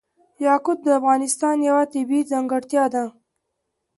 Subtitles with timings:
[0.45, 3.03] یاقوت د افغانستان یوه طبیعي ځانګړتیا ده.